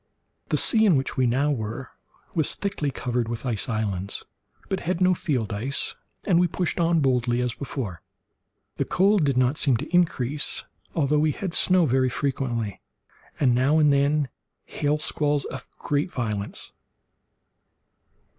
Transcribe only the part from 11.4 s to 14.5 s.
snow very frequently, and now and then